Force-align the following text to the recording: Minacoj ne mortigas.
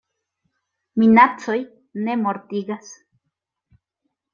Minacoj 1.01 1.59
ne 2.09 2.19
mortigas. 2.25 2.95